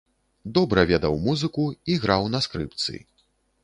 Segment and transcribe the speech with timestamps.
[0.57, 2.93] Добра ведаў музыку і граў на скрыпцы.